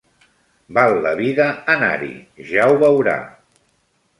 [0.77, 2.11] Val la vida anar-hi,
[2.53, 3.17] ja ho veurà.